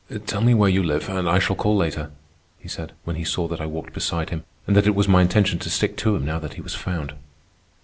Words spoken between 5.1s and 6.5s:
intention to stick to him now